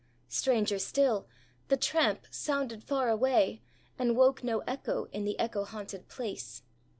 Stranger 0.29 0.79
still, 0.79 1.27
the 1.67 1.77
tramp 1.77 2.25
sounded 2.31 2.83
far 2.83 3.07
away, 3.09 3.61
and 3.99 4.17
woke 4.17 4.43
no 4.43 4.61
echo 4.61 5.05
in 5.11 5.25
the 5.25 5.39
echo 5.39 5.63
haunted 5.63 6.07
place. 6.07 6.63